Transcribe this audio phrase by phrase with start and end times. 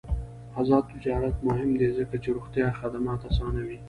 [0.59, 3.77] آزاد تجارت مهم دی ځکه چې روغتیا خدمات اسانوي.